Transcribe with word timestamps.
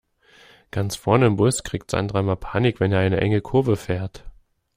Ganz 0.71 0.95
vorne 0.95 1.27
im 1.27 1.35
Bus 1.35 1.63
kriegt 1.63 1.91
Sandra 1.91 2.21
immer 2.21 2.35
Panik, 2.35 2.79
wenn 2.79 2.91
er 2.91 3.01
eine 3.01 3.21
enge 3.21 3.39
Kurve 3.39 3.77
fährt. 3.77 4.25